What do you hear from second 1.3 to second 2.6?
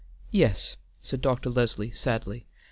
Leslie, sadly.